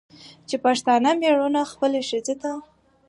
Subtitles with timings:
[0.47, 2.51] چې پښتانه مېړونه خپلې ښځې ته